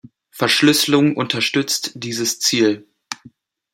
[0.31, 2.87] Verschlüsselung unterstützt dieses Ziel.